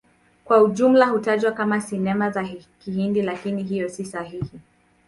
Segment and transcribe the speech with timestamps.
[0.45, 4.59] Kwa ujumla hutajwa kama Sinema za Kihindi, lakini hiyo si sahihi.